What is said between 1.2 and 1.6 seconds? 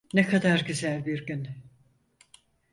gün.